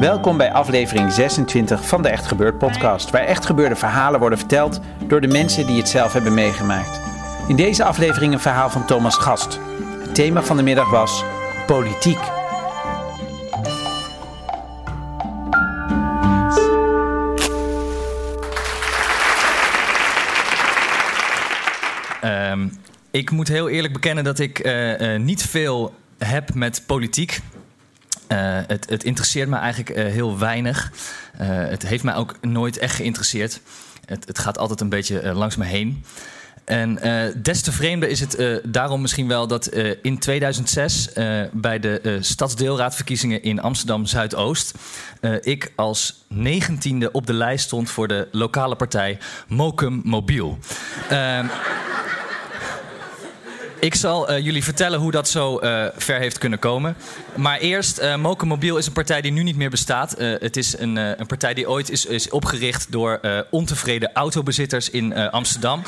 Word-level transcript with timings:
Welkom 0.00 0.36
bij 0.36 0.52
aflevering 0.52 1.12
26 1.12 1.88
van 1.88 2.02
de 2.02 2.08
Echt 2.08 2.26
Gebeurd 2.26 2.58
podcast, 2.58 3.10
waar 3.10 3.24
echt 3.24 3.46
gebeurde 3.46 3.76
verhalen 3.76 4.20
worden 4.20 4.38
verteld 4.38 4.80
door 5.06 5.20
de 5.20 5.26
mensen 5.26 5.66
die 5.66 5.76
het 5.76 5.88
zelf 5.88 6.12
hebben 6.12 6.34
meegemaakt. 6.34 7.00
In 7.48 7.56
deze 7.56 7.84
aflevering 7.84 8.32
een 8.32 8.40
verhaal 8.40 8.70
van 8.70 8.86
Thomas 8.86 9.16
Gast. 9.16 9.58
Het 10.02 10.14
thema 10.14 10.42
van 10.42 10.56
de 10.56 10.62
middag 10.62 10.90
was 10.90 11.24
politiek. 11.66 12.18
Ehm, 22.20 22.68
ik 23.10 23.30
moet 23.30 23.48
heel 23.48 23.68
eerlijk 23.68 23.92
bekennen 23.92 24.24
dat 24.24 24.38
ik 24.38 24.66
uh, 24.66 25.00
uh, 25.00 25.20
niet 25.20 25.42
veel 25.42 25.94
heb 26.18 26.54
met 26.54 26.82
politiek. 26.86 27.40
Uh, 28.32 28.58
het, 28.66 28.90
het, 28.90 29.04
interesseert 29.04 29.48
me 29.48 29.56
eigenlijk 29.56 29.98
uh, 29.98 30.04
heel 30.04 30.38
weinig. 30.38 30.92
Uh, 31.40 31.46
het 31.48 31.86
heeft 31.86 32.04
mij 32.04 32.14
ook 32.14 32.34
nooit 32.40 32.78
echt 32.78 32.94
geïnteresseerd. 32.94 33.60
Het, 34.04 34.26
het 34.26 34.38
gaat 34.38 34.58
altijd 34.58 34.80
een 34.80 34.88
beetje 34.88 35.34
langs 35.34 35.56
me 35.56 35.64
heen. 35.64 36.04
En 36.64 36.98
des 37.42 37.62
te 37.62 37.72
vreemder 37.72 38.08
is 38.08 38.20
het 38.20 38.62
daarom 38.64 39.00
misschien 39.00 39.28
wel 39.28 39.46
dat 39.46 39.66
in 40.02 40.18
2006 40.18 41.08
bij 41.52 41.78
de 41.78 42.18
stadsdeelraadverkiezingen 42.20 43.42
in 43.42 43.60
Amsterdam 43.60 44.06
Zuidoost 44.06 44.74
ik 45.40 45.72
als 45.76 46.24
negentiende 46.28 47.12
op 47.12 47.26
de 47.26 47.32
lijst 47.32 47.64
stond 47.64 47.90
voor 47.90 48.08
de 48.08 48.28
lokale 48.32 48.76
partij 48.76 49.18
Mokum 49.48 50.00
Mobiel. 50.04 50.58
Ik 53.80 53.94
zal 53.94 54.30
uh, 54.30 54.44
jullie 54.44 54.64
vertellen 54.64 54.98
hoe 54.98 55.10
dat 55.10 55.28
zo 55.28 55.60
uh, 55.62 55.84
ver 55.96 56.18
heeft 56.18 56.38
kunnen 56.38 56.58
komen. 56.58 56.96
Maar 57.34 57.58
eerst, 57.58 58.00
uh, 58.00 58.16
Moken 58.16 58.48
Mobiel 58.48 58.76
is 58.76 58.86
een 58.86 58.92
partij 58.92 59.20
die 59.20 59.32
nu 59.32 59.42
niet 59.42 59.56
meer 59.56 59.70
bestaat. 59.70 60.14
het 60.18 60.56
is 60.56 60.78
een, 60.78 60.96
een, 60.96 61.26
partij 61.26 61.54
die 61.54 61.68
ooit 61.68 61.90
is, 61.90 62.06
is 62.06 62.30
opgericht 62.30 62.92
door 62.92 63.20
ontevreden 63.50 64.12
autobezitters 64.12 64.90
in 64.90 65.14
Amsterdam. 65.14 65.82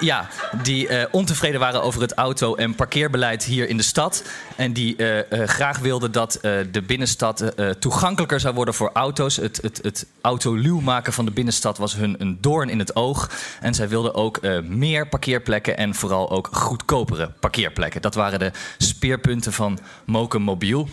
ja, 0.00 0.28
die 0.62 0.88
ontevreden 1.10 1.60
waren 1.60 1.82
over 1.82 2.00
het 2.00 2.14
auto- 2.14 2.54
en 2.54 2.74
parkeerbeleid 2.74 3.44
hier 3.44 3.68
in 3.68 3.76
de 3.76 3.82
stad. 3.82 4.22
En 4.56 4.72
die 4.72 4.96
graag 5.30 5.78
wilden 5.78 6.12
dat 6.12 6.38
de 6.70 6.82
binnenstad 6.86 7.44
toegankelijker 7.78 8.40
zou 8.40 8.54
worden 8.54 8.74
voor 8.74 8.90
auto's. 8.92 9.36
Het, 9.36 9.58
het, 9.62 9.78
het 9.82 10.06
autoluw 10.20 10.80
maken 10.80 11.12
van 11.12 11.24
de 11.24 11.30
binnenstad 11.30 11.78
was 11.78 11.94
hun 11.94 12.14
een 12.18 12.38
doorn 12.40 12.68
in 12.68 12.78
het 12.78 12.96
oog. 12.96 13.30
En 13.60 13.74
zij 13.74 13.88
wilden 13.88 14.14
ook 14.14 14.40
meer 14.62 15.08
parkeerplekken 15.08 15.76
en 15.76 15.94
vooral 15.94 16.30
ook 16.30 16.48
goedkoper 16.96 17.32
parkeerplekken. 17.40 18.02
Dat 18.02 18.14
waren 18.14 18.38
de 18.38 18.50
speerpunten 18.78 19.52
van 19.52 19.78
Moken 20.04 20.42
Mobiel. 20.42 20.88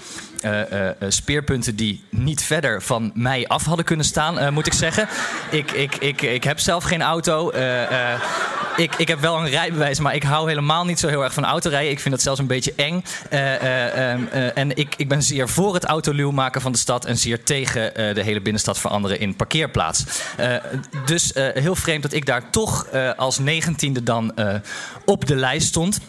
Uh, 0.45 0.59
uh, 0.59 0.89
speerpunten 1.07 1.75
die 1.75 2.03
niet 2.09 2.43
verder 2.43 2.81
van 2.81 3.11
mij 3.13 3.47
af 3.47 3.65
hadden 3.65 3.85
kunnen 3.85 4.05
staan, 4.05 4.53
moet 4.53 4.65
ik 4.65 4.73
zeggen. 4.73 5.07
Ik, 5.51 5.71
ik, 5.71 5.95
ik, 5.95 6.21
ik 6.21 6.43
heb 6.43 6.59
zelf 6.59 6.83
geen 6.83 7.01
auto. 7.01 7.51
ik, 8.75 8.95
ik 8.95 9.07
heb 9.07 9.19
wel 9.19 9.37
een 9.37 9.49
rijbewijs, 9.49 9.99
maar 9.99 10.15
ik 10.15 10.23
hou 10.23 10.47
helemaal 10.47 10.85
niet 10.85 10.99
zo 10.99 11.07
heel 11.07 11.23
erg 11.23 11.33
van 11.33 11.45
autorijden. 11.45 11.91
Ik 11.91 11.99
vind 11.99 12.13
dat 12.13 12.23
zelfs 12.23 12.39
een 12.39 12.47
beetje 12.47 12.73
eng. 12.75 12.93
Um, 12.93 14.27
en 14.55 14.77
ik, 14.77 14.95
ik 14.97 15.07
ben 15.07 15.23
zeer 15.23 15.49
voor 15.49 15.73
het 15.73 15.83
autoluw 15.83 16.31
maken 16.31 16.61
van 16.61 16.71
de 16.71 16.77
stad 16.77 17.05
en 17.05 17.17
zeer 17.17 17.43
tegen 17.43 17.93
de 17.93 18.23
hele 18.23 18.41
binnenstad 18.41 18.79
veranderen 18.79 19.19
in 19.19 19.35
parkeerplaats. 19.35 20.05
dus 21.05 21.31
heel 21.35 21.75
vreemd 21.75 22.01
dat 22.03 22.13
ik 22.13 22.25
daar 22.25 22.49
toch 22.49 22.87
als 23.15 23.39
negentiende 23.39 24.03
dan 24.03 24.33
op 25.05 25.25
de 25.25 25.35
lijst 25.35 25.67
stond. 25.67 25.99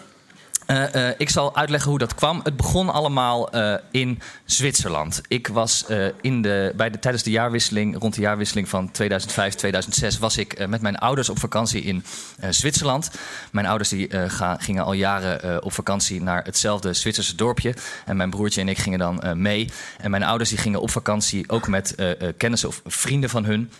Uh, 0.67 0.95
uh, 0.95 1.09
ik 1.19 1.31
zal 1.31 1.57
uitleggen 1.57 1.91
hoe 1.91 1.99
dat 1.99 2.15
kwam. 2.15 2.41
Het 2.43 2.57
begon 2.57 2.93
allemaal 2.93 3.57
uh, 3.57 3.75
in 3.91 4.21
Zwitserland. 4.45 5.21
Ik 5.29 5.49
was 5.49 5.85
in 6.21 6.43
de, 6.43 6.73
bij 6.77 6.91
de, 6.91 6.99
tijdens 6.99 7.23
de 7.23 7.31
jaarwisseling, 7.31 7.99
rond 7.99 8.15
de 8.15 8.21
jaarwisseling 8.21 8.69
van 8.69 8.91
2005, 8.91 9.55
2006, 9.55 10.19
was 10.19 10.37
ik 10.37 10.69
met 10.69 10.81
mijn 10.81 10.99
ouders 10.99 11.29
op 11.29 11.39
vakantie 11.39 11.83
in 11.83 12.05
Zwitserland. 12.51 13.11
Mijn 13.53 13.67
ouders 13.67 13.89
die, 13.89 14.29
ga, 14.29 14.57
gingen 14.61 14.85
al 14.85 14.93
jaren 14.93 15.63
op 15.65 15.73
vakantie 15.73 16.23
naar 16.23 16.45
hetzelfde 16.45 16.93
Zwitserse 16.93 17.37
dorpje. 17.37 17.75
En 18.05 18.17
mijn 18.17 18.31
broertje 18.31 18.61
en 18.61 18.69
ik 18.69 18.79
gingen 18.79 18.99
dan 18.99 19.23
mee. 19.35 19.71
En 19.99 20.11
mijn 20.11 20.23
ouders 20.23 20.51
die 20.51 20.59
gingen 20.59 20.81
op 20.81 20.91
vakantie 20.91 21.51
ook 21.51 21.69
met 21.69 21.95
kennissen 22.37 22.69
of 22.69 22.81
vrienden 22.85 23.31
van 23.31 23.45
hun. 23.45 23.71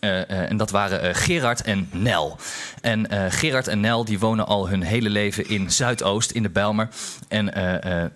Uh, 0.00 0.10
uh, 0.10 0.50
en 0.50 0.56
dat 0.56 0.70
waren 0.70 1.04
uh, 1.04 1.14
Gerard 1.14 1.62
en 1.62 1.88
Nel. 1.92 2.36
En 2.80 3.30
Gerard 3.32 3.68
en 3.68 3.80
Nel 3.80 4.04
die 4.04 4.18
wonen 4.18 4.46
al 4.46 4.68
hun 4.68 4.82
hele 4.82 5.10
leven 5.10 5.48
in 5.48 5.70
Zuidoost, 5.70 6.30
in 6.30 6.42
de 6.42 6.50
Bijlmer. 6.50 6.88
En 7.28 7.52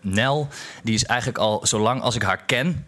Nel 0.01 0.49
die 0.83 0.95
is 0.95 1.05
eigenlijk 1.05 1.39
al 1.39 1.61
zolang 1.67 2.03
als 2.03 2.15
ik 2.15 2.23
haar 2.23 2.43
ken... 2.47 2.87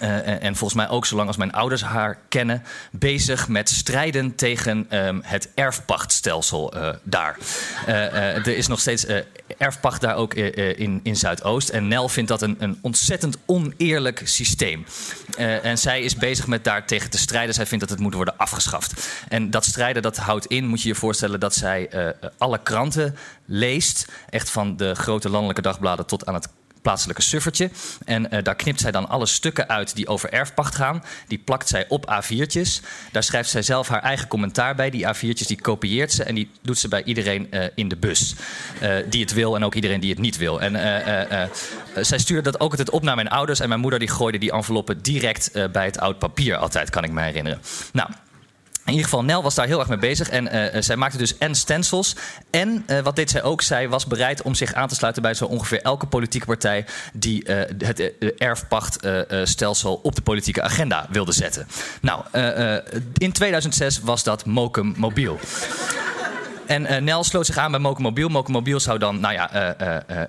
Uh, 0.00 0.42
en 0.44 0.56
volgens 0.56 0.74
mij 0.74 0.88
ook 0.88 1.06
zolang 1.06 1.28
als 1.28 1.36
mijn 1.36 1.52
ouders 1.52 1.82
haar 1.82 2.18
kennen, 2.28 2.62
bezig 2.90 3.48
met 3.48 3.68
strijden 3.68 4.34
tegen 4.34 4.86
um, 5.06 5.20
het 5.24 5.48
erfpachtstelsel 5.54 6.76
uh, 6.76 6.88
daar. 7.02 7.38
Uh, 7.88 8.36
er 8.46 8.56
is 8.56 8.66
nog 8.66 8.80
steeds 8.80 9.06
erfpacht 9.58 10.00
daar 10.00 10.16
ook 10.16 10.34
in, 10.34 11.00
in 11.02 11.16
Zuidoost. 11.16 11.68
En 11.68 11.88
Nel 11.88 12.08
vindt 12.08 12.28
dat 12.28 12.42
een, 12.42 12.56
een 12.58 12.78
ontzettend 12.80 13.36
oneerlijk 13.46 14.20
systeem. 14.24 14.86
en 15.36 15.78
zij 15.78 16.00
is 16.00 16.16
bezig 16.16 16.46
met 16.46 16.64
daar 16.64 16.86
tegen 16.86 17.10
te 17.10 17.18
strijden. 17.18 17.54
Zij 17.54 17.66
vindt 17.66 17.84
dat 17.84 17.92
het 17.92 18.02
moet 18.02 18.14
worden 18.14 18.36
afgeschaft. 18.36 19.08
En 19.28 19.50
dat 19.50 19.64
strijden 19.64 20.02
dat 20.02 20.16
houdt 20.16 20.46
in, 20.46 20.66
moet 20.66 20.82
je 20.82 20.88
je 20.88 20.94
voorstellen, 20.94 21.40
dat 21.40 21.54
zij 21.54 21.90
alle 22.38 22.62
kranten 22.62 23.16
leest. 23.46 24.12
Echt 24.30 24.50
van 24.50 24.76
de 24.76 24.94
grote 24.94 25.28
landelijke 25.28 25.62
dagbladen 25.62 26.06
tot 26.06 26.26
aan 26.26 26.34
het 26.34 26.48
plaatselijke 26.82 27.22
suffertje. 27.22 27.70
En 28.04 28.34
uh, 28.34 28.42
daar 28.42 28.54
knipt 28.54 28.80
zij 28.80 28.90
dan 28.90 29.08
alle 29.08 29.26
stukken 29.26 29.68
uit 29.68 29.94
die 29.94 30.06
over 30.06 30.32
erfpacht 30.32 30.74
gaan. 30.74 31.04
Die 31.26 31.38
plakt 31.38 31.68
zij 31.68 31.84
op 31.88 32.22
A4'tjes. 32.22 32.84
Daar 33.12 33.22
schrijft 33.22 33.50
zij 33.50 33.62
zelf 33.62 33.88
haar 33.88 34.02
eigen 34.02 34.28
commentaar 34.28 34.74
bij. 34.74 34.90
Die 34.90 35.06
A4'tjes 35.06 35.46
die 35.46 35.60
kopieert 35.60 36.12
ze 36.12 36.24
en 36.24 36.34
die 36.34 36.50
doet 36.62 36.78
ze 36.78 36.88
bij 36.88 37.04
iedereen 37.04 37.46
uh, 37.50 37.64
in 37.74 37.88
de 37.88 37.96
bus. 37.96 38.34
Uh, 38.82 38.94
die 39.10 39.20
het 39.20 39.32
wil 39.32 39.56
en 39.56 39.64
ook 39.64 39.74
iedereen 39.74 40.00
die 40.00 40.10
het 40.10 40.18
niet 40.18 40.36
wil. 40.36 40.60
En 40.60 40.72
zij 42.00 42.18
stuurde 42.18 42.50
dat 42.50 42.60
ook 42.60 42.70
altijd 42.70 42.90
op 42.90 43.02
naar 43.02 43.14
mijn 43.14 43.28
ouders. 43.28 43.60
En 43.60 43.68
mijn 43.68 43.80
moeder 43.80 43.98
die 43.98 44.08
gooide 44.08 44.38
die 44.38 44.52
enveloppen 44.52 45.02
direct 45.02 45.50
bij 45.72 45.84
het 45.84 45.98
oud 45.98 46.18
papier 46.18 46.56
altijd, 46.56 46.90
kan 46.90 47.04
ik 47.04 47.10
me 47.10 47.22
herinneren. 47.22 47.60
Nou, 47.92 48.08
in 48.84 48.92
ieder 48.92 49.04
geval, 49.04 49.24
Nel 49.24 49.42
was 49.42 49.54
daar 49.54 49.66
heel 49.66 49.78
erg 49.78 49.88
mee 49.88 49.98
bezig. 49.98 50.28
En 50.28 50.56
uh, 50.56 50.82
zij 50.82 50.96
maakte 50.96 51.18
dus 51.18 51.38
en 51.38 51.54
stencils. 51.54 52.16
En 52.50 52.84
uh, 52.86 53.00
wat 53.00 53.16
deed 53.16 53.30
zij 53.30 53.42
ook? 53.42 53.62
Zij 53.62 53.88
was 53.88 54.06
bereid 54.06 54.42
om 54.42 54.54
zich 54.54 54.74
aan 54.74 54.88
te 54.88 54.94
sluiten 54.94 55.22
bij 55.22 55.34
zo 55.34 55.44
ongeveer 55.44 55.82
elke 55.82 56.06
politieke 56.06 56.46
partij. 56.46 56.84
die 57.12 57.44
het 57.78 58.12
erfpachtstelsel 58.38 60.00
op 60.02 60.14
de 60.14 60.22
politieke 60.22 60.62
agenda 60.62 61.06
wilde 61.10 61.32
zetten. 61.32 61.66
Nou, 62.00 62.22
in 63.16 63.32
2006 63.32 64.00
was 64.00 64.22
dat 64.22 64.46
Mokum 64.46 64.94
Mobiel. 64.96 65.38
En 66.66 66.82
uh, 66.82 66.96
Nel 66.96 67.24
sloot 67.24 67.46
zich 67.46 67.56
aan 67.56 67.70
bij 67.70 67.80
Mokomobiel. 67.80 68.28
Mokomobiel 68.28 68.80
zou 68.80 68.98
dan 68.98 69.20
nou 69.20 69.34
ja, 69.34 69.74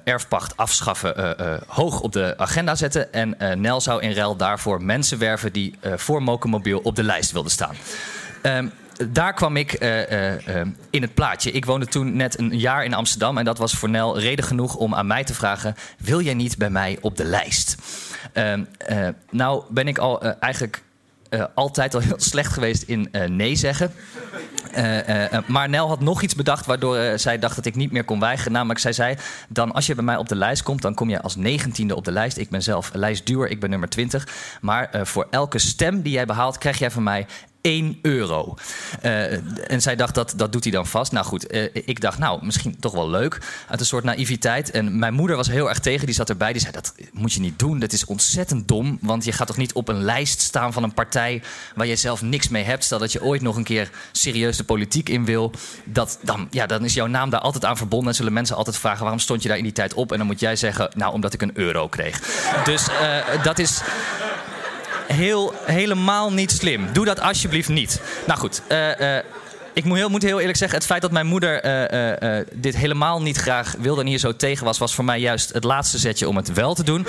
erfpacht 0.03 0.57
afschaffen 0.57 1.35
hoog 1.67 1.99
op 1.99 2.11
de 2.11 2.33
agenda 2.37 2.75
zetten. 2.75 3.13
En 3.13 3.61
Nel 3.61 3.81
zou 3.81 4.01
in 4.01 4.13
ruil 4.13 4.35
daarvoor 4.35 4.83
mensen 4.83 5.17
werven 5.17 5.53
die 5.53 5.75
voor 5.95 6.23
Mokomobiel 6.23 6.79
op 6.79 6.95
de 6.95 7.03
lijst 7.03 7.31
wilden 7.31 7.51
staan. 7.51 7.75
Um, 8.43 8.71
daar 9.09 9.33
kwam 9.33 9.57
ik 9.57 9.81
uh, 9.83 10.11
uh, 10.11 10.47
uh, 10.47 10.61
in 10.89 11.01
het 11.01 11.13
plaatje. 11.13 11.51
Ik 11.51 11.65
woonde 11.65 11.85
toen 11.85 12.15
net 12.15 12.39
een 12.39 12.57
jaar 12.57 12.85
in 12.85 12.93
Amsterdam. 12.93 13.37
En 13.37 13.45
dat 13.45 13.57
was 13.57 13.73
voor 13.73 13.89
Nel 13.89 14.19
reden 14.19 14.45
genoeg 14.45 14.75
om 14.75 14.95
aan 14.95 15.07
mij 15.07 15.23
te 15.23 15.33
vragen: 15.33 15.75
Wil 15.97 16.21
jij 16.21 16.33
niet 16.33 16.57
bij 16.57 16.69
mij 16.69 16.97
op 17.01 17.17
de 17.17 17.25
lijst? 17.25 17.75
Ehm, 18.33 18.63
nou 19.31 19.63
ben 19.69 19.87
ik 19.87 19.97
al 19.97 20.21
eigenlijk 20.23 20.83
altijd 21.53 21.93
al 21.93 22.01
heel 22.01 22.19
slecht 22.31 22.53
geweest 22.53 22.83
in 22.83 23.09
nee 23.27 23.55
zeggen. 23.55 23.91
Maar 25.47 25.69
Nel 25.69 25.87
had 25.87 25.99
nog 25.99 26.21
iets 26.21 26.35
bedacht 26.35 26.65
waardoor 26.65 27.19
zij 27.19 27.39
dacht 27.39 27.55
dat 27.55 27.65
ik 27.65 27.75
niet 27.75 27.91
meer 27.91 28.03
kon 28.03 28.19
weigeren. 28.19 28.51
Namelijk, 28.51 28.79
zij 28.79 28.93
zei: 28.93 29.15
dan 29.49 29.71
als 29.71 29.85
je 29.85 29.95
bij 29.95 30.03
mij 30.03 30.17
op 30.17 30.29
de 30.29 30.35
lijst 30.35 30.63
komt, 30.63 30.81
dan 30.81 30.93
kom 30.93 31.09
je 31.09 31.21
als 31.21 31.35
negentiende 31.35 31.95
op 31.95 32.05
de 32.05 32.11
lijst. 32.11 32.37
Ik 32.37 32.49
ben 32.49 32.63
zelf 32.63 32.91
lijstduur, 32.93 33.49
ik 33.49 33.59
ben 33.59 33.69
nummer 33.69 33.89
20. 33.89 34.27
Maar 34.61 34.89
voor 35.03 35.27
elke 35.29 35.59
stem 35.59 36.01
die 36.01 36.13
jij 36.13 36.25
behaalt, 36.25 36.57
krijg 36.57 36.79
jij 36.79 36.91
van 36.91 37.03
mij 37.03 37.25
1 37.63 37.99
euro. 38.01 38.55
Uh, 39.03 39.71
en 39.71 39.81
zij 39.81 39.95
dacht 39.95 40.15
dat 40.15 40.33
dat 40.35 40.51
doet 40.51 40.63
hij 40.63 40.71
dan 40.71 40.87
vast. 40.87 41.11
Nou 41.11 41.25
goed, 41.25 41.53
uh, 41.53 41.67
ik 41.73 42.01
dacht 42.01 42.17
nou 42.17 42.45
misschien 42.45 42.79
toch 42.79 42.93
wel 42.93 43.09
leuk. 43.09 43.37
Uit 43.67 43.79
een 43.79 43.85
soort 43.85 44.03
naïviteit. 44.03 44.71
En 44.71 44.99
mijn 44.99 45.13
moeder 45.13 45.35
was 45.35 45.47
heel 45.47 45.69
erg 45.69 45.79
tegen. 45.79 46.05
Die 46.05 46.15
zat 46.15 46.29
erbij. 46.29 46.51
Die 46.51 46.61
zei 46.61 46.73
dat 46.73 46.93
moet 47.11 47.33
je 47.33 47.39
niet 47.39 47.59
doen. 47.59 47.79
Dat 47.79 47.91
is 47.91 48.05
ontzettend 48.05 48.67
dom. 48.67 48.97
Want 49.01 49.23
je 49.23 49.31
gaat 49.31 49.47
toch 49.47 49.57
niet 49.57 49.73
op 49.73 49.87
een 49.87 50.03
lijst 50.03 50.41
staan 50.41 50.73
van 50.73 50.83
een 50.83 50.93
partij 50.93 51.41
waar 51.75 51.87
je 51.87 51.95
zelf 51.95 52.21
niks 52.21 52.47
mee 52.47 52.63
hebt. 52.63 52.83
Stel 52.83 52.99
dat 52.99 53.11
je 53.11 53.23
ooit 53.23 53.41
nog 53.41 53.55
een 53.55 53.63
keer 53.63 53.89
serieus 54.11 54.57
de 54.57 54.63
politiek 54.63 55.09
in 55.09 55.25
wil. 55.25 55.51
Dat, 55.83 56.19
dan, 56.21 56.47
ja, 56.49 56.65
dan 56.65 56.85
is 56.85 56.93
jouw 56.93 57.07
naam 57.07 57.29
daar 57.29 57.41
altijd 57.41 57.65
aan 57.65 57.77
verbonden. 57.77 58.09
En 58.09 58.15
zullen 58.15 58.33
mensen 58.33 58.55
altijd 58.55 58.77
vragen 58.77 59.01
waarom 59.01 59.19
stond 59.19 59.41
je 59.41 59.47
daar 59.47 59.57
in 59.57 59.63
die 59.63 59.73
tijd 59.73 59.93
op. 59.93 60.11
En 60.11 60.17
dan 60.17 60.27
moet 60.27 60.39
jij 60.39 60.55
zeggen 60.55 60.89
nou 60.95 61.13
omdat 61.13 61.33
ik 61.33 61.41
een 61.41 61.57
euro 61.57 61.87
kreeg. 61.87 62.19
Dus 62.63 62.87
uh, 62.89 63.43
dat 63.43 63.59
is 63.59 63.81
heel, 65.07 65.53
helemaal 65.65 66.33
niet 66.33 66.51
slim. 66.51 66.87
Doe 66.93 67.05
dat 67.05 67.21
alsjeblieft 67.21 67.69
niet. 67.69 68.01
Nou 68.27 68.39
goed, 68.39 68.61
uh, 68.71 68.99
uh, 68.99 69.17
ik 69.73 69.83
moet 69.83 69.97
heel, 69.97 70.09
moet 70.09 70.21
heel, 70.21 70.39
eerlijk 70.39 70.57
zeggen, 70.57 70.77
het 70.77 70.87
feit 70.87 71.01
dat 71.01 71.11
mijn 71.11 71.25
moeder 71.25 71.65
uh, 72.23 72.45
dit 72.53 72.75
helemaal 72.75 73.21
niet 73.21 73.37
graag 73.37 73.75
wilde 73.79 74.01
en 74.01 74.07
hier 74.07 74.17
zo 74.17 74.35
tegen 74.35 74.65
was, 74.65 74.77
was 74.77 74.95
voor 74.95 75.05
mij 75.05 75.19
juist 75.19 75.53
het 75.53 75.63
laatste 75.63 75.97
zetje 75.97 76.27
om 76.27 76.35
het 76.35 76.53
wel 76.53 76.73
te 76.73 76.83
doen. 76.83 77.07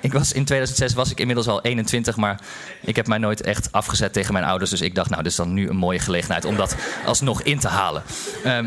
ik 0.00 0.12
was, 0.12 0.32
in 0.32 0.44
2006 0.44 0.94
was 0.94 1.10
ik 1.10 1.20
inmiddels 1.20 1.48
al 1.48 1.62
21, 1.62 2.16
maar 2.16 2.40
ik 2.80 2.96
heb 2.96 3.06
mij 3.06 3.18
nooit 3.18 3.40
echt 3.40 3.72
afgezet 3.72 4.12
tegen 4.12 4.32
mijn 4.32 4.44
ouders. 4.44 4.70
Dus 4.70 4.80
ik 4.80 4.94
dacht, 4.94 5.10
nou, 5.10 5.22
dit 5.22 5.30
is 5.30 5.38
dan 5.38 5.52
nu 5.52 5.68
een 5.68 5.76
mooie 5.76 5.98
gelegenheid 5.98 6.44
om 6.44 6.56
dat 6.56 6.76
alsnog 7.04 7.42
in 7.42 7.58
te 7.58 7.68
halen. 7.68 8.02
Ehm, 8.44 8.66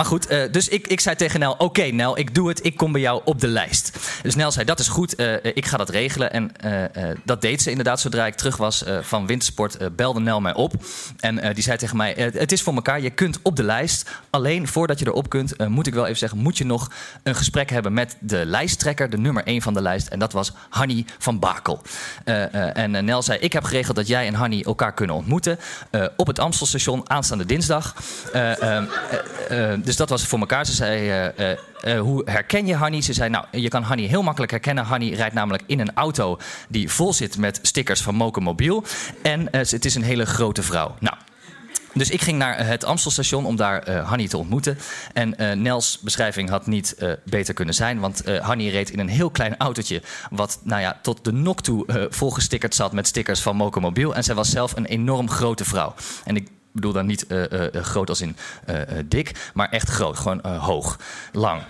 maar 0.00 0.08
goed, 0.08 0.30
uh, 0.30 0.42
dus 0.50 0.68
ik, 0.68 0.86
ik 0.86 1.00
zei 1.00 1.16
tegen 1.16 1.40
Nel: 1.40 1.54
Oké, 1.58 1.82
Nel, 1.82 2.18
ik 2.18 2.34
doe 2.34 2.48
het. 2.48 2.64
Ik 2.64 2.76
kom 2.76 2.92
bij 2.92 3.00
jou 3.00 3.20
op 3.24 3.40
de 3.40 3.48
lijst. 3.48 3.98
Dus 4.22 4.34
Nel 4.34 4.52
zei: 4.52 4.64
Dat 4.64 4.78
is 4.78 4.88
goed. 4.88 5.20
Uh, 5.20 5.34
ik 5.42 5.66
ga 5.66 5.76
dat 5.76 5.88
regelen. 5.88 6.32
En 6.32 6.50
uh, 6.64 7.04
dat 7.24 7.40
deed 7.40 7.62
ze 7.62 7.70
inderdaad. 7.70 8.00
Zodra 8.00 8.26
ik 8.26 8.34
terug 8.34 8.56
was 8.56 8.84
van 9.00 9.26
wintersport, 9.26 9.96
belde 9.96 10.20
Nel 10.20 10.40
mij 10.40 10.54
op. 10.54 10.72
En 11.18 11.54
die 11.54 11.62
zei 11.62 11.78
tegen 11.78 11.96
mij: 11.96 12.14
Het 12.16 12.52
is 12.52 12.62
voor 12.62 12.74
elkaar. 12.74 13.00
Je 13.00 13.10
kunt 13.10 13.38
op 13.42 13.56
de 13.56 13.62
lijst. 13.62 14.10
Alleen 14.30 14.68
voordat 14.68 14.98
je 14.98 15.06
erop 15.06 15.28
kunt, 15.28 15.68
moet 15.68 15.86
ik 15.86 15.94
wel 15.94 16.06
even 16.06 16.18
zeggen: 16.18 16.38
Moet 16.38 16.58
je 16.58 16.64
nog 16.64 16.90
een 17.22 17.34
gesprek 17.34 17.70
hebben 17.70 17.92
met 17.92 18.16
de 18.20 18.46
lijsttrekker, 18.46 19.10
de 19.10 19.18
nummer 19.18 19.44
1 19.44 19.62
van 19.62 19.74
de 19.74 19.82
lijst. 19.82 20.08
En 20.08 20.18
dat 20.18 20.32
was 20.32 20.52
Hanny 20.68 21.04
van 21.18 21.38
Bakel. 21.38 21.82
en 22.24 23.04
Nel 23.04 23.22
zei: 23.22 23.38
Ik 23.38 23.52
heb 23.52 23.64
geregeld 23.64 23.96
dat 23.96 24.06
jij 24.06 24.26
en 24.26 24.34
Hanny 24.34 24.62
elkaar 24.62 24.94
kunnen 24.94 25.16
ontmoeten. 25.16 25.58
op 26.16 26.26
het 26.26 26.38
Amstelstation 26.38 27.10
aanstaande 27.10 27.46
dinsdag 27.46 27.94
dus 29.90 29.98
dat 29.98 30.08
was 30.08 30.26
voor 30.26 30.38
elkaar. 30.38 30.66
Ze 30.66 30.72
zei, 30.72 31.30
uh, 31.38 31.56
uh, 31.84 32.00
hoe 32.00 32.22
herken 32.24 32.66
je 32.66 32.74
Hanny? 32.74 33.00
Ze 33.00 33.12
zei, 33.12 33.30
nou, 33.30 33.44
je 33.50 33.68
kan 33.68 33.82
Hanny 33.82 34.06
heel 34.06 34.22
makkelijk 34.22 34.50
herkennen. 34.50 34.84
Hanny 34.84 35.12
rijdt 35.12 35.34
namelijk 35.34 35.62
in 35.66 35.80
een 35.80 35.94
auto 35.94 36.38
die 36.68 36.90
vol 36.90 37.12
zit 37.12 37.38
met 37.38 37.58
stickers 37.62 38.00
van 38.00 38.14
Moken 38.14 38.56
En 39.22 39.48
het 39.50 39.84
is 39.84 39.94
een 39.94 40.02
hele 40.02 40.26
grote 40.26 40.62
vrouw. 40.62 40.96
Nou, 41.00 41.16
dus 41.94 42.10
ik 42.10 42.20
ging 42.20 42.38
naar 42.38 42.66
het 42.66 42.84
Amstelstation 42.84 43.46
om 43.46 43.56
daar 43.56 43.88
uh, 43.88 44.08
Hanny 44.08 44.28
te 44.28 44.38
ontmoeten. 44.38 44.78
En 45.12 45.62
Nels 45.62 45.98
beschrijving 45.98 46.48
had 46.48 46.66
niet 46.66 46.96
beter 47.24 47.54
kunnen 47.54 47.74
zijn. 47.74 48.00
Want 48.00 48.22
Hanny 48.40 48.68
reed 48.68 48.90
in 48.90 48.98
een 48.98 49.08
heel 49.08 49.30
klein 49.30 49.56
autootje. 49.56 50.02
Wat 50.30 50.60
nou 50.62 50.80
ja, 50.80 50.98
tot 51.02 51.24
de 51.24 51.32
nok 51.32 51.62
toe 51.62 52.08
volgestickerd 52.10 52.74
zat 52.74 52.92
met 52.92 53.06
stickers 53.06 53.40
van 53.40 53.56
Moken 53.56 54.14
En 54.14 54.24
zij 54.24 54.34
was 54.34 54.50
zelf 54.50 54.76
een 54.76 54.86
enorm 54.86 55.30
grote 55.30 55.64
vrouw. 55.64 55.94
En 56.24 56.36
ik 56.36 56.48
bedoel 56.72 56.92
dan 56.92 57.06
niet 57.06 57.24
uh, 57.28 57.42
uh, 57.52 57.82
groot 57.82 58.08
als 58.08 58.20
in 58.20 58.36
dik, 59.04 59.50
maar 59.54 59.68
echt 59.68 59.88
groot. 59.88 60.18
Gewoon 60.18 60.46
hoog, 60.46 60.98
lang. 61.32 61.62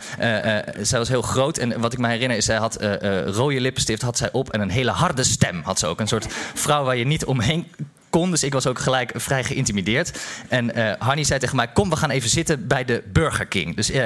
zij 0.81 0.99
was 0.99 1.09
heel 1.09 1.23
groot 1.23 1.59
en 1.59 1.81
wat 1.81 1.93
ik 1.93 1.99
me 1.99 2.09
herinner 2.09 2.37
is, 2.37 2.45
zij 2.45 2.57
had 2.57 2.79
rode 3.27 3.61
lippenstift 3.61 4.03
had 4.03 4.17
zij 4.17 4.33
op 4.33 4.51
en 4.51 4.61
een 4.61 4.71
hele 4.71 4.91
harde 4.91 5.25
stem 5.25 5.61
had 5.65 5.79
ze 5.79 5.87
ook. 5.87 6.01
Een 6.01 6.09
soort 6.09 6.27
vrouw 6.55 6.85
waar 6.85 6.97
je 6.97 7.07
niet 7.07 7.25
omheen 7.25 7.67
kon. 8.11 8.31
Dus 8.31 8.43
ik 8.43 8.53
was 8.53 8.67
ook 8.67 8.79
gelijk 8.79 9.13
vrij 9.15 9.45
geïntimideerd. 9.45 10.19
En 10.49 10.79
uh, 10.79 10.93
Hanny 10.99 11.25
zei 11.25 11.39
tegen 11.39 11.57
mij: 11.57 11.69
Kom, 11.69 11.91
we 11.91 11.97
gaan 11.97 12.11
even 12.11 12.31
zitten 12.31 12.67
bij 12.67 12.85
de 12.85 13.03
Burger 13.13 13.47
King. 13.47 13.77
Dus 13.77 13.91
uh, 13.91 14.05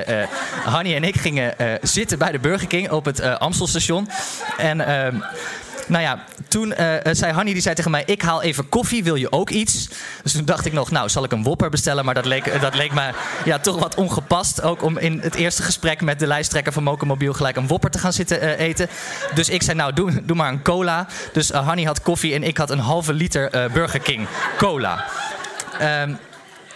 Hanny 0.65 0.95
en 0.95 1.05
ik 1.05 1.17
gingen 1.17 1.55
zitten 1.83 2.19
bij 2.19 2.33
de 2.33 2.39
Burger 2.39 2.69
King 2.69 2.91
op 2.91 3.05
het 3.05 3.21
Amstelstation. 3.21 4.09
En 4.59 4.81
ehm, 4.81 5.21
nou 5.87 6.03
ja, 6.03 6.25
toen 6.49 6.75
uh, 6.81 6.95
zei 7.11 7.33
Hanny 7.33 7.53
die 7.53 7.63
zei 7.63 7.75
tegen 7.75 7.91
mij: 7.91 8.03
Ik 8.07 8.23
haal 8.23 8.43
even 8.43 8.69
koffie, 8.69 9.05
wil 9.05 9.15
je 9.15 9.33
ook 9.33 9.51
iets? 9.51 9.89
Dus 10.23 10.33
toen 10.33 10.45
dacht 10.45 10.67
ik 10.67 10.73
nog, 10.73 10.91
nou, 10.91 11.09
zal 11.09 11.25
ik 11.25 11.33
een 11.33 11.43
Whopper 11.43 11.71
bestellen? 11.71 12.05
Maar 12.05 12.15
dat 12.15 12.25
leek, 12.25 12.61
dat 12.61 12.75
leek 12.75 12.93
me 12.93 13.11
ja, 13.45 13.59
toch 13.59 13.79
wat 13.79 13.95
ongepast. 13.95 14.63
Ook 14.63 14.83
om 14.83 14.99
in 14.99 15.21
het 15.21 15.35
eerste 15.35 15.63
gesprek 15.63 16.01
met 16.01 16.19
de 16.19 16.27
lijsttrekker 16.27 16.73
van 16.73 16.83
Mokomobiel 16.83 17.33
gelijk 17.33 17.57
een 17.57 17.67
Whopper 17.67 17.91
te 17.91 17.99
gaan 17.99 18.13
zitten 18.13 18.59
eten. 18.59 18.89
Dus 19.35 19.49
ik 19.49 19.63
zei: 19.63 19.77
Nou, 19.77 19.93
doe, 19.93 20.35
maar 20.35 20.49
een 20.49 20.63
cola. 20.63 21.07
Dus 21.33 21.51
Hanny 21.51 21.85
had 21.85 22.03
koffie 22.03 22.35
en 22.35 22.43
ik 22.43 22.57
had 22.57 22.71
een 22.71 22.79
halve 22.79 23.13
liter 23.13 23.71
Burger 23.73 24.01
King 24.01 24.27
cola. 24.57 25.05
Um, 25.83 26.19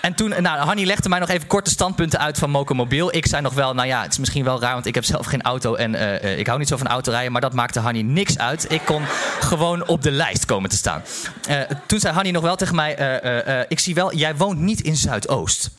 en 0.00 0.15
toen, 0.15 0.35
nou, 0.43 0.59
Hanny 0.59 0.85
legde 0.85 1.09
mij 1.09 1.19
nog 1.19 1.29
even 1.29 1.47
korte 1.47 1.71
standpunten 1.71 2.19
uit 2.19 2.39
van 2.39 2.50
Mokomobiel. 2.50 3.15
Ik 3.15 3.27
zei 3.27 3.43
nog 3.43 3.55
wel, 3.55 3.75
nou 3.75 3.89
ja, 3.89 4.03
het 4.03 4.12
is 4.12 4.19
misschien 4.19 4.45
wel 4.45 4.61
raar, 4.61 4.73
want 4.73 4.87
ik 4.87 4.95
heb 4.95 5.05
zelf 5.05 5.27
geen 5.27 5.43
auto 5.43 5.75
en 5.75 5.95
uh, 5.95 6.39
ik 6.39 6.47
hou 6.47 6.59
niet 6.59 6.69
zo 6.69 6.77
van 6.77 6.87
autorijden. 6.87 7.33
Maar 7.33 7.41
dat 7.41 7.53
maakte 7.53 7.81
Hanny 7.81 8.00
niks 8.00 8.39
uit. 8.39 8.73
Ik 8.73 8.83
kon 8.85 9.03
gewoon 9.41 9.87
op 9.87 10.03
de 10.03 10.11
lijst 10.11 10.45
komen 10.45 10.71
te 10.71 10.77
staan. 10.77 11.03
Toen 11.87 12.00
zei 12.00 12.15
Hanny 12.15 12.31
nog 12.31 12.43
wel 12.43 12.56
tegen 12.56 12.75
mij, 12.75 12.93
ik 13.69 13.79
zie 13.79 13.95
wel, 13.95 14.15
jij 14.15 14.37
woont 14.37 14.59
niet 14.59 14.81
in 14.81 14.97
Zuidoost. 14.97 15.71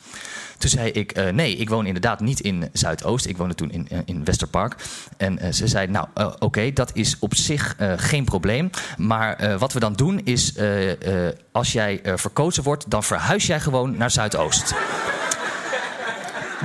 Toen 0.60 0.70
zei 0.70 0.90
ik, 0.90 1.18
uh, 1.18 1.28
nee, 1.28 1.56
ik 1.56 1.68
woon 1.68 1.86
inderdaad 1.86 2.20
niet 2.20 2.40
in 2.40 2.68
Zuidoost. 2.72 3.26
Ik 3.26 3.36
woonde 3.36 3.54
toen 3.54 3.70
in, 3.70 3.88
uh, 3.92 3.98
in 4.04 4.24
Westerpark. 4.24 4.74
En 5.16 5.38
uh, 5.42 5.52
ze 5.52 5.66
zei, 5.66 5.86
nou, 5.86 6.06
oké, 6.38 6.72
dat 6.72 6.90
is 6.94 7.16
op 7.18 7.34
zich 7.34 7.76
geen 7.96 8.24
probleem. 8.24 8.70
Maar 8.96 9.58
wat 9.58 9.72
we 9.72 9.80
dan 9.80 9.92
doen 9.92 10.20
is, 10.24 10.54
als 11.52 11.72
jij 11.72 12.00
verkozen 12.14 12.62
wordt... 12.62 12.90
dan 12.90 13.04
verhuis 13.04 13.46
jij 13.46 13.60
gewoon 13.60 13.96
naar 13.96 14.10
Zuidoost. 14.10 14.74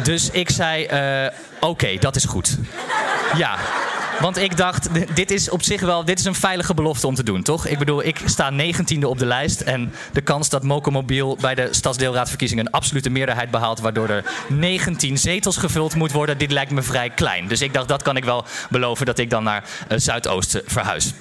dus 0.03 0.29
ik 0.29 0.49
zei, 0.49 0.87
oké, 1.59 1.97
dat 1.99 2.15
is 2.15 2.25
goed. 2.25 2.57
ja. 3.37 3.57
Want 4.19 4.37
ik 4.37 4.57
dacht, 4.57 4.89
dit 5.15 5.31
is 5.31 5.49
op 5.49 5.63
zich 5.63 5.81
wel 5.81 6.05
dit 6.05 6.19
is 6.19 6.25
een 6.25 6.35
veilige 6.35 6.73
belofte 6.73 7.07
om 7.07 7.15
te 7.15 7.23
doen, 7.23 7.43
toch? 7.43 7.67
Ik 7.67 7.79
bedoel, 7.79 8.03
ik 8.03 8.21
sta 8.25 8.49
negentiende 8.49 9.07
op 9.07 9.19
de 9.19 9.25
lijst. 9.25 9.61
En 9.61 9.93
de 10.13 10.21
kans 10.21 10.49
dat 10.49 10.63
Mokomobiel 10.63 11.37
bij 11.41 11.55
de 11.55 11.67
stadsdeelraadverkiezingen 11.71 12.65
een 12.65 12.71
absolute 12.71 13.09
meerderheid 13.09 13.51
behaalt, 13.51 13.79
waardoor 13.79 14.09
er 14.09 14.25
19 14.47 15.17
zetels 15.17 15.57
gevuld 15.57 15.95
moet 15.95 16.11
worden, 16.11 16.37
dit 16.37 16.51
lijkt 16.51 16.71
me 16.71 16.81
vrij 16.81 17.09
klein. 17.09 17.47
Dus 17.47 17.61
ik 17.61 17.73
dacht, 17.73 17.87
dat 17.87 18.01
kan 18.01 18.17
ik 18.17 18.25
wel 18.25 18.45
beloven 18.69 19.05
dat 19.05 19.17
ik 19.17 19.29
dan 19.29 19.43
naar 19.43 19.63
uh, 19.91 19.97
Zuidoosten 19.97 20.61
verhuis. 20.65 21.13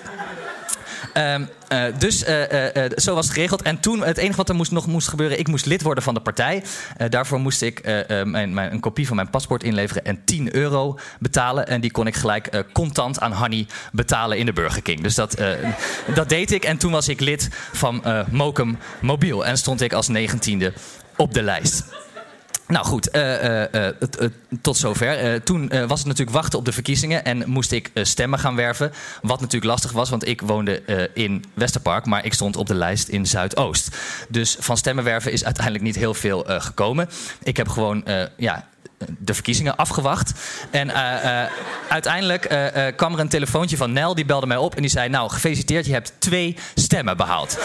Um, 1.16 1.48
uh, 1.72 1.84
dus 1.98 2.28
uh, 2.28 2.40
uh, 2.52 2.84
zo 2.96 3.14
was 3.14 3.24
het 3.24 3.34
geregeld. 3.34 3.62
En 3.62 3.80
toen, 3.80 4.04
het 4.04 4.16
enige 4.16 4.36
wat 4.36 4.48
er 4.48 4.54
moest, 4.54 4.70
nog 4.70 4.86
moest 4.86 5.08
gebeuren, 5.08 5.38
ik 5.38 5.48
moest 5.48 5.66
lid 5.66 5.82
worden 5.82 6.04
van 6.04 6.14
de 6.14 6.20
partij. 6.20 6.62
daarvoor 7.08 7.40
moest 7.40 7.62
ik 7.62 7.80
een 7.84 8.80
kopie 8.80 9.06
van 9.06 9.16
mijn 9.16 9.30
paspoort 9.30 9.62
inleveren 9.62 10.04
en 10.04 10.24
10 10.24 10.54
euro 10.54 10.98
betalen. 11.18 11.66
En 11.66 11.80
die 11.80 11.90
kon 11.90 12.06
ik 12.06 12.14
gelijk 12.14 12.64
contant 12.72 13.20
aan 13.20 13.32
Hanny 13.32 13.66
betalen 13.92 14.38
in 14.38 14.46
de 14.46 14.52
Burger 14.52 14.82
King. 14.82 15.00
Dus 15.00 15.14
dat, 15.14 15.36
dat 16.14 16.28
deed 16.28 16.52
ik. 16.52 16.64
En 16.64 16.76
toen 16.76 16.92
was 16.92 17.08
ik 17.08 17.20
lid 17.20 17.48
van 17.72 18.02
Mokum 18.30 18.78
Mobiel. 19.00 19.46
En 19.46 19.58
stond 19.58 19.80
ik 19.80 19.92
als 19.92 20.08
negentiende 20.08 20.72
op 21.16 21.34
de 21.34 21.42
lijst. 21.42 21.84
Nou 22.68 22.86
goed, 22.86 23.16
uh, 23.16 23.42
uh, 23.42 23.62
uh, 23.72 23.88
tot 24.62 24.76
zover. 24.76 25.42
toen 25.42 25.68
was 25.68 25.98
het 25.98 26.08
natuurlijk 26.08 26.36
wachten 26.36 26.58
op 26.58 26.64
de 26.64 26.72
verkiezingen 26.72 27.24
en 27.24 27.50
moest 27.50 27.72
ik 27.72 27.90
stemmen 27.94 28.38
gaan 28.38 28.56
werven. 28.56 28.92
Wat 29.22 29.40
natuurlijk 29.40 29.70
lastig 29.70 29.92
was, 29.92 30.10
want 30.10 30.26
ik 30.26 30.40
woonde 30.40 30.82
in 31.14 31.44
Westerpark, 31.54 32.06
maar 32.06 32.24
ik 32.24 32.34
stond 32.34 32.56
op 32.56 32.66
de 32.66 32.74
lijst 32.74 33.08
in 33.08 33.26
Zuidoost. 33.26 33.96
Dus 34.28 34.56
van 34.58 34.76
stemmen 34.76 35.04
werven 35.04 35.32
is 35.32 35.44
uiteindelijk 35.44 35.84
niet 35.84 35.96
heel 35.96 36.14
veel 36.14 36.44
gekomen. 36.46 37.08
Ik 37.42 37.56
heb 37.56 37.68
gewoon 37.68 38.04
ja, 38.36 38.68
de 39.18 39.34
verkiezingen 39.34 39.76
afgewacht. 39.76 40.32
En 40.70 40.92
uiteindelijk 41.88 42.42
kwam 42.96 43.12
er 43.12 43.20
een 43.20 43.28
telefoontje 43.28 43.76
van 43.76 43.92
Nel, 43.92 44.14
die 44.14 44.24
belde 44.24 44.46
mij 44.46 44.56
op 44.56 44.74
en 44.74 44.82
die 44.82 44.90
zei: 44.90 45.08
Nou, 45.08 45.30
gefeliciteerd, 45.30 45.86
je 45.86 45.92
hebt 45.92 46.12
twee 46.18 46.56
stemmen 46.74 47.16
behaald. 47.16 47.58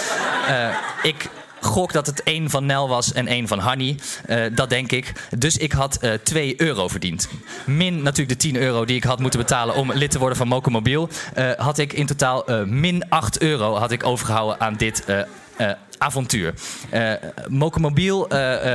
ik 1.02 1.30
gok 1.62 1.94
dat 1.94 2.06
het 2.06 2.24
één 2.24 2.50
van 2.50 2.66
Nel 2.66 2.90
was 2.90 3.14
en 3.14 3.28
één 3.28 3.48
van 3.48 3.60
Hanny. 3.60 3.98
Uh, 4.30 4.46
dat 4.56 4.70
denk 4.70 4.92
ik. 4.92 5.14
Dus 5.38 5.58
ik 5.58 5.72
had 5.72 5.98
uh, 6.02 6.14
eh, 6.14 6.20
2 6.24 6.62
euro 6.62 6.88
verdiend. 6.88 7.30
Min 7.66 8.02
natuurlijk 8.02 8.42
de 8.42 8.48
10 8.48 8.62
euro 8.62 8.86
die 8.86 8.96
ik 8.96 9.04
had 9.04 9.20
moeten 9.20 9.40
betalen 9.40 9.76
om 9.76 9.94
lid 9.94 10.12
te 10.12 10.20
worden 10.20 10.38
van 10.38 10.48
Mokomobiel. 10.48 11.10
Uh, 11.38 11.52
had 11.58 11.78
ik 11.78 11.94
in 11.94 12.06
totaal 12.06 12.44
min 12.66 13.10
8 13.10 13.42
euro 13.42 13.76
had 13.76 13.92
ik 13.92 14.06
overgehouden 14.06 14.60
aan 14.60 14.76
dit 14.76 15.06
avontuur. 15.98 16.54
Uh, 16.94 17.14
Mokomobiel 17.48 18.28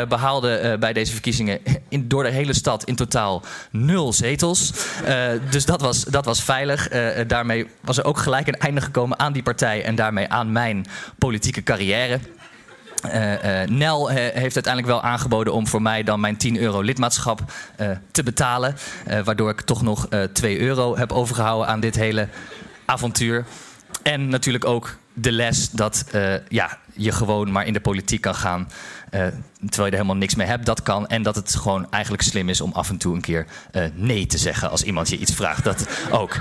behaalde 0.09 0.77
bij 0.81 0.93
deze 0.93 1.13
verkiezingen 1.13 1.61
in, 1.89 2.09
door 2.09 2.23
de 2.23 2.31
hele 2.31 2.53
stad 2.53 2.85
in 2.85 2.97
totaal 2.97 3.43
nul 3.71 4.13
zetels. 4.13 4.73
dus 5.51 5.65
dat 5.65 5.81
was, 5.81 6.05
dat 6.05 6.25
was 6.25 6.43
veilig. 6.43 6.89
daarmee 7.27 7.67
was 7.81 7.99
er 7.99 8.05
ook 8.05 8.19
gelijk 8.19 8.47
een 8.47 8.59
einde 8.59 8.81
gekomen 8.81 9.19
aan 9.19 9.33
die 9.33 9.43
partij 9.43 9.85
en 9.85 9.95
daarmee 9.95 10.29
aan 10.29 10.53
mijn 10.53 10.87
politieke 11.19 11.63
carrière. 11.63 12.21
Uh, 13.07 13.33
uh, 13.33 13.69
Nel 13.69 14.11
uh, 14.11 14.17
heeft 14.17 14.55
uiteindelijk 14.55 14.87
wel 14.87 15.03
aangeboden 15.03 15.53
om 15.53 15.67
voor 15.67 15.83
mij 15.83 16.03
dan 16.03 16.21
mijn 16.21 16.37
10 16.37 16.59
euro 16.59 16.81
lidmaatschap 16.81 17.41
te 18.11 18.23
betalen. 18.23 18.77
waardoor 19.25 19.51
ik 19.51 19.61
toch 19.61 19.83
nog 19.83 20.09
2 20.33 20.61
euro 20.61 20.97
heb 20.97 21.13
overgehouden 21.13 21.69
aan 21.69 21.81
dit 21.81 21.95
hele 21.95 22.29
avontuur. 22.85 23.45
En 24.05 24.29
natuurlijk 24.29 24.65
ook 24.65 24.97
de 25.13 25.33
les 25.33 25.71
dat 25.71 26.05
ja, 26.49 26.79
je 26.93 27.13
gewoon 27.13 27.53
maar 27.53 27.67
in 27.67 27.73
de 27.73 27.81
politiek 27.81 28.21
kan 28.21 28.35
gaan. 28.35 28.69
terwijl 29.11 29.85
je 29.85 29.85
er 29.85 29.93
helemaal 29.93 30.17
niks 30.17 30.35
mee 30.35 30.47
hebt, 30.47 30.67
dat 30.67 30.83
kan. 30.83 31.07
En 31.07 31.23
dat 31.23 31.35
het 31.35 31.55
gewoon 31.55 31.91
eigenlijk 31.91 32.23
slim 32.23 32.49
is 32.49 32.61
om 32.61 32.73
af 32.73 32.89
en 32.89 32.97
toe 32.97 33.15
een 33.15 33.21
keer 33.21 33.47
nee 33.95 34.27
te 34.27 34.39
zeggen 34.39 34.71
als 34.71 34.83
iemand 34.83 35.09
je 35.09 35.19
iets 35.19 35.35
vraagt. 35.35 35.65
Dat 35.65 35.89
ook. 36.11 36.37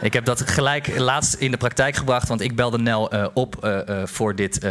Ik 0.00 0.12
heb 0.12 0.24
dat 0.24 0.40
gelijk 0.40 0.98
laatst 0.98 1.34
in 1.34 1.50
de 1.50 1.56
praktijk 1.56 1.96
gebracht, 1.96 2.28
want 2.28 2.40
ik 2.40 2.56
belde 2.56 2.78
Nel 2.78 3.30
op 3.34 3.68
voor 4.04 4.34
dit, 4.34 4.66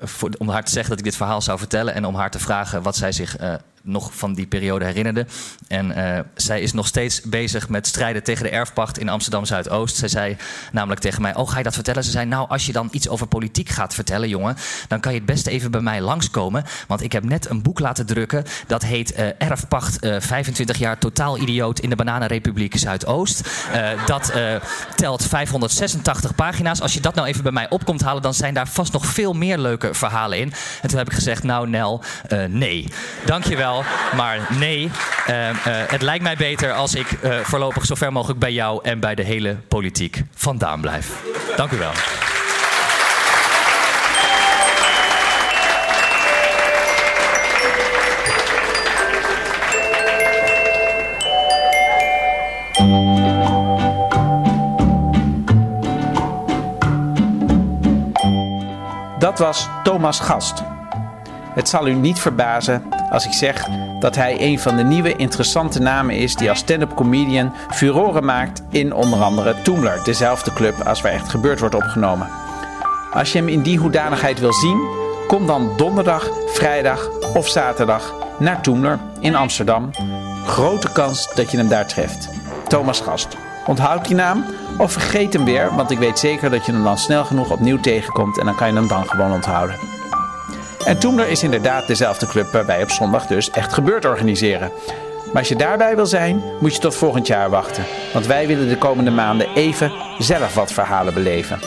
voor, 0.00 0.30
om 0.38 0.48
haar 0.48 0.64
te 0.64 0.72
zeggen 0.72 0.90
dat 0.90 0.98
ik 0.98 1.04
dit 1.04 1.16
verhaal 1.16 1.42
zou 1.42 1.58
vertellen 1.58 1.94
en 1.94 2.04
om 2.04 2.14
haar 2.14 2.30
te 2.30 2.38
vragen 2.38 2.82
wat 2.82 2.96
zij 2.96 3.12
zich 3.12 3.36
nog 3.82 4.14
van 4.14 4.34
die 4.34 4.46
periode 4.46 4.84
herinnerde. 4.84 5.26
En 5.68 5.98
uh, 5.98 6.18
zij 6.34 6.60
is 6.60 6.72
nog 6.72 6.86
steeds 6.86 7.20
bezig 7.20 7.68
met 7.68 7.86
strijden 7.86 8.22
tegen 8.22 8.44
de 8.44 8.50
erfpacht 8.50 8.98
in 8.98 9.08
Amsterdam 9.08 9.44
Zuidoost. 9.44 9.96
Zij 9.96 10.08
zei 10.08 10.36
namelijk 10.72 11.00
tegen 11.00 11.22
mij: 11.22 11.34
Oh, 11.34 11.48
ga 11.50 11.58
je 11.58 11.64
dat 11.64 11.74
vertellen? 11.74 12.04
Ze 12.04 12.10
zei: 12.10 12.26
Nou, 12.26 12.48
als 12.48 12.66
je 12.66 12.72
dan 12.72 12.88
iets 12.90 13.08
over 13.08 13.26
politiek 13.26 13.68
gaat 13.68 13.94
vertellen, 13.94 14.28
jongen, 14.28 14.56
dan 14.88 15.00
kan 15.00 15.12
je 15.12 15.18
het 15.18 15.26
beste 15.26 15.50
even 15.50 15.70
bij 15.70 15.80
mij 15.80 16.00
langskomen. 16.00 16.64
Want 16.86 17.02
ik 17.02 17.12
heb 17.12 17.24
net 17.24 17.50
een 17.50 17.62
boek 17.62 17.78
laten 17.78 18.06
drukken. 18.06 18.44
Dat 18.66 18.82
heet 18.82 19.18
uh, 19.18 19.26
Erfpacht 19.38 20.04
uh, 20.04 20.16
25 20.20 20.78
jaar 20.78 20.98
totaal 20.98 21.38
idioot 21.38 21.78
in 21.78 21.90
de 21.90 21.96
Bananenrepubliek 21.96 22.76
Zuidoost. 22.76 23.50
dat 24.06 24.32
telt 24.96 25.26
586 25.26 26.34
pagina's. 26.34 26.80
Als 26.80 26.94
je 26.94 27.00
dat 27.00 27.14
nou 27.14 27.28
even 27.28 27.42
bij 27.42 27.52
mij 27.52 27.70
op 27.70 27.84
komt 27.84 28.02
halen, 28.02 28.22
dan 28.22 28.34
zijn 28.34 28.54
daar 28.54 28.68
vast 28.68 28.92
nog 28.92 29.06
veel 29.06 29.32
meer 29.32 29.58
leuke 29.58 29.94
verhalen 29.94 30.38
in. 30.38 30.52
En 30.82 30.88
toen 30.88 30.98
heb 30.98 31.06
ik 31.06 31.14
gezegd: 31.14 31.42
Nou, 31.42 31.68
Nel, 31.68 32.02
nee. 32.48 32.88
Dankjewel 33.24 33.71
maar 34.16 34.38
nee. 34.58 34.90
Uh, 35.28 35.48
uh, 35.48 35.54
het 35.66 36.02
lijkt 36.02 36.22
mij 36.22 36.36
beter 36.36 36.72
als 36.72 36.94
ik 36.94 37.06
uh, 37.12 37.34
voorlopig 37.38 37.84
zo 37.84 37.94
ver 37.94 38.12
mogelijk 38.12 38.40
bij 38.40 38.52
jou 38.52 38.80
en 38.82 39.00
bij 39.00 39.14
de 39.14 39.22
hele 39.22 39.56
politiek 39.68 40.22
vandaan 40.34 40.80
blijf. 40.80 41.22
Dank 41.56 41.70
u 41.70 41.78
wel. 41.78 41.92
Dat 59.18 59.38
was 59.38 59.68
Thomas 59.82 60.20
Gast. 60.20 60.62
Het 61.54 61.68
zal 61.68 61.86
u 61.86 61.92
niet 61.92 62.18
verbazen 62.18 62.82
als 63.12 63.26
ik 63.26 63.32
zeg 63.32 63.68
dat 63.98 64.14
hij 64.14 64.36
een 64.40 64.58
van 64.58 64.76
de 64.76 64.84
nieuwe 64.84 65.16
interessante 65.16 65.80
namen 65.80 66.16
is 66.16 66.34
die 66.34 66.48
als 66.48 66.58
stand-up 66.58 66.94
comedian 66.94 67.52
furoren 67.70 68.24
maakt 68.24 68.62
in 68.70 68.94
onder 68.94 69.22
andere 69.22 69.62
Toomler, 69.62 70.00
dezelfde 70.04 70.52
club 70.52 70.80
als 70.86 71.00
waar 71.00 71.12
echt 71.12 71.28
gebeurd 71.28 71.60
wordt 71.60 71.74
opgenomen. 71.74 72.28
Als 73.12 73.32
je 73.32 73.38
hem 73.38 73.48
in 73.48 73.62
die 73.62 73.78
hoedanigheid 73.78 74.40
wil 74.40 74.52
zien, 74.52 74.80
kom 75.26 75.46
dan 75.46 75.72
donderdag, 75.76 76.28
vrijdag 76.46 77.08
of 77.34 77.48
zaterdag 77.48 78.14
naar 78.38 78.60
Toomler 78.60 78.98
in 79.20 79.34
Amsterdam. 79.34 79.90
Grote 80.46 80.92
kans 80.92 81.34
dat 81.34 81.50
je 81.50 81.56
hem 81.56 81.68
daar 81.68 81.86
treft. 81.86 82.28
Thomas 82.68 83.00
Gast. 83.00 83.36
Onthoud 83.66 84.04
die 84.04 84.16
naam 84.16 84.44
of 84.78 84.92
vergeet 84.92 85.32
hem 85.32 85.44
weer, 85.44 85.74
want 85.74 85.90
ik 85.90 85.98
weet 85.98 86.18
zeker 86.18 86.50
dat 86.50 86.66
je 86.66 86.72
hem 86.72 86.82
dan 86.82 86.98
snel 86.98 87.24
genoeg 87.24 87.50
opnieuw 87.50 87.80
tegenkomt 87.80 88.38
en 88.38 88.46
dan 88.46 88.54
kan 88.54 88.68
je 88.68 88.74
hem 88.74 88.88
dan 88.88 89.08
gewoon 89.08 89.32
onthouden. 89.32 90.01
En 90.84 90.98
Toemler 90.98 91.28
is 91.28 91.42
inderdaad 91.42 91.86
dezelfde 91.86 92.26
club 92.26 92.52
waar 92.52 92.66
wij 92.66 92.82
op 92.82 92.90
zondag 92.90 93.26
dus 93.26 93.50
echt 93.50 93.72
gebeurd 93.72 94.04
organiseren. 94.04 94.72
Maar 95.26 95.40
als 95.40 95.48
je 95.48 95.56
daarbij 95.56 95.96
wil 95.96 96.06
zijn, 96.06 96.42
moet 96.60 96.74
je 96.74 96.80
tot 96.80 96.94
volgend 96.94 97.26
jaar 97.26 97.50
wachten. 97.50 97.84
Want 98.12 98.26
wij 98.26 98.46
willen 98.46 98.68
de 98.68 98.78
komende 98.78 99.10
maanden 99.10 99.48
even 99.54 99.92
zelf 100.18 100.54
wat 100.54 100.72
verhalen 100.72 101.14
beleven. 101.14 101.58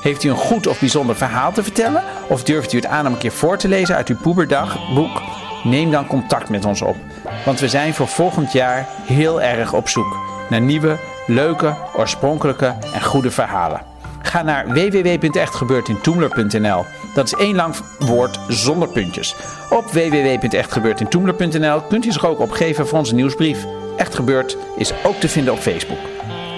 Heeft 0.00 0.24
u 0.24 0.30
een 0.30 0.36
goed 0.36 0.66
of 0.66 0.78
bijzonder 0.78 1.16
verhaal 1.16 1.52
te 1.52 1.62
vertellen? 1.62 2.02
Of 2.28 2.44
durft 2.44 2.72
u 2.72 2.76
het 2.76 2.86
aan 2.86 3.06
om 3.06 3.12
een 3.12 3.18
keer 3.18 3.32
voor 3.32 3.58
te 3.58 3.68
lezen 3.68 3.96
uit 3.96 4.08
uw 4.08 4.16
Poeberdagboek? 4.16 5.22
Neem 5.64 5.90
dan 5.90 6.06
contact 6.06 6.48
met 6.48 6.64
ons 6.64 6.82
op. 6.82 6.96
Want 7.44 7.60
we 7.60 7.68
zijn 7.68 7.94
voor 7.94 8.08
volgend 8.08 8.52
jaar 8.52 8.86
heel 9.06 9.42
erg 9.42 9.72
op 9.72 9.88
zoek 9.88 10.16
naar 10.48 10.60
nieuwe, 10.60 10.98
leuke, 11.26 11.74
oorspronkelijke 11.96 12.74
en 12.94 13.02
goede 13.02 13.30
verhalen. 13.30 13.91
Ga 14.32 14.42
naar 14.42 14.68
www.echtgebeurtintoemler.nl. 14.68 16.84
Dat 17.14 17.26
is 17.26 17.34
één 17.34 17.54
lang 17.54 17.74
woord 17.98 18.38
zonder 18.48 18.88
puntjes. 18.88 19.34
Op 19.70 19.90
www.echtgebeurtintoemler.nl 19.90 21.80
kunt 21.80 22.04
u 22.04 22.12
zich 22.12 22.26
ook 22.26 22.40
opgeven 22.40 22.88
voor 22.88 22.98
onze 22.98 23.14
nieuwsbrief. 23.14 23.66
Echt 23.96 24.14
Gebeurd 24.14 24.56
is 24.76 24.92
ook 25.02 25.14
te 25.14 25.28
vinden 25.28 25.52
op 25.52 25.58
Facebook. 25.58 25.98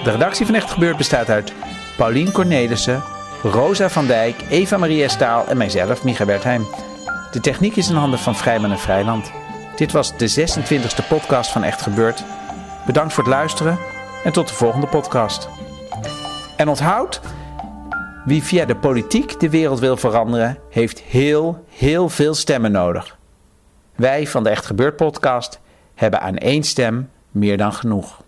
De 0.03 0.11
redactie 0.11 0.45
van 0.45 0.55
Echt 0.55 0.71
Gebeurd 0.71 0.97
bestaat 0.97 1.29
uit 1.29 1.53
Paulien 1.97 2.31
Cornelissen, 2.31 3.03
Rosa 3.43 3.89
van 3.89 4.07
Dijk, 4.07 4.35
Eva 4.49 4.77
Maria 4.77 5.07
Staal 5.07 5.47
en 5.47 5.57
mijzelf, 5.57 6.03
Micha 6.03 6.25
Wertheim. 6.25 6.67
De 7.31 7.39
techniek 7.39 7.75
is 7.75 7.89
in 7.89 7.95
handen 7.95 8.19
van 8.19 8.35
Vrijman 8.35 8.71
en 8.71 8.79
Vrijland. 8.79 9.31
Dit 9.75 9.91
was 9.91 10.17
de 10.17 10.29
26e 10.29 11.07
podcast 11.07 11.51
van 11.51 11.63
Echt 11.63 11.81
Gebeurd. 11.81 12.23
Bedankt 12.85 13.13
voor 13.13 13.23
het 13.23 13.33
luisteren 13.33 13.79
en 14.23 14.31
tot 14.31 14.47
de 14.47 14.53
volgende 14.53 14.87
podcast. 14.87 15.49
En 16.55 16.69
onthoud, 16.69 17.21
wie 18.25 18.43
via 18.43 18.65
de 18.65 18.75
politiek 18.75 19.39
de 19.39 19.49
wereld 19.49 19.79
wil 19.79 19.97
veranderen, 19.97 20.57
heeft 20.69 21.01
heel, 21.01 21.65
heel 21.69 22.09
veel 22.09 22.33
stemmen 22.33 22.71
nodig. 22.71 23.17
Wij 23.95 24.27
van 24.27 24.43
de 24.43 24.49
Echt 24.49 24.65
Gebeurd 24.65 24.95
podcast 24.95 25.59
hebben 25.95 26.21
aan 26.21 26.37
één 26.37 26.63
stem 26.63 27.09
meer 27.31 27.57
dan 27.57 27.73
genoeg. 27.73 28.23